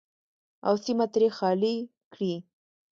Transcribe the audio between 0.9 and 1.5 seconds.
ترې